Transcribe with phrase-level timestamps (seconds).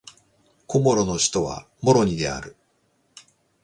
[0.65, 2.55] コモロの首都はモロニである